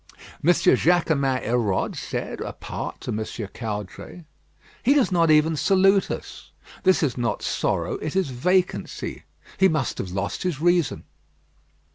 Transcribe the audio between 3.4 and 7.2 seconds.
Caudray: "He does not even salute us. This is